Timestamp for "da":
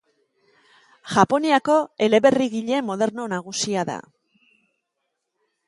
3.93-4.01